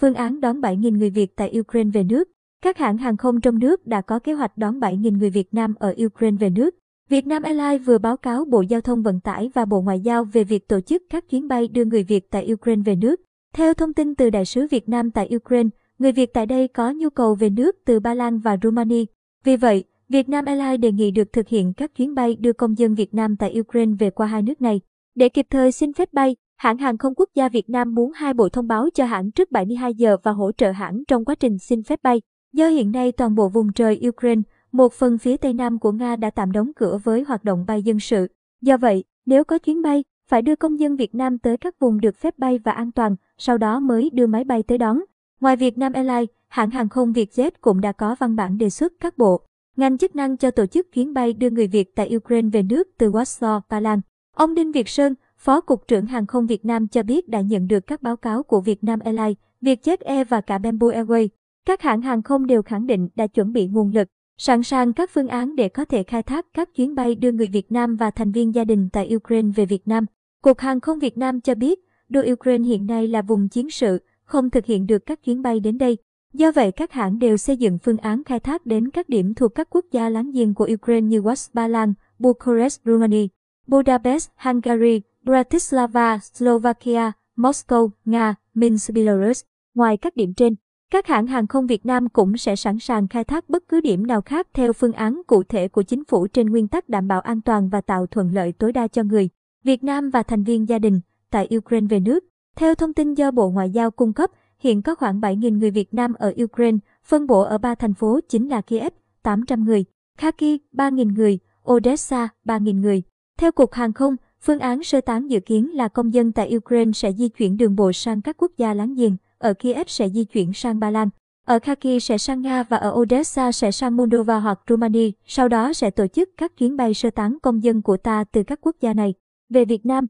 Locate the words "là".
73.08-73.22, 108.48-108.60, 115.76-115.88